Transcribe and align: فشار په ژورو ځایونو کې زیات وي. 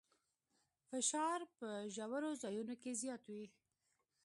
فشار 0.89 1.39
په 1.57 1.69
ژورو 1.95 2.31
ځایونو 2.43 2.75
کې 2.81 2.91
زیات 3.01 3.23
وي. 3.33 3.45